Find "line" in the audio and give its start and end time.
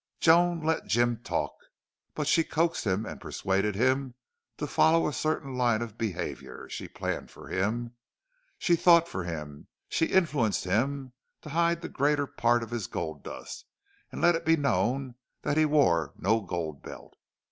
5.53-5.83